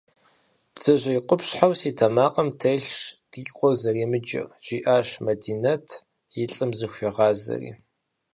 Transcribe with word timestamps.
Бдзэжьей 0.73 1.19
къупщхьэу 1.27 1.73
си 1.79 1.91
тэмакъым 1.97 2.49
телъщ 2.59 2.97
ди 3.31 3.41
къуэр 3.57 3.75
зэремыджэр,– 3.81 4.47
жиӀащ 4.65 5.09
Мадинэт, 5.25 5.87
и 6.41 6.43
лӀым 6.53 6.71
зыхуигъазэри. 6.77 7.71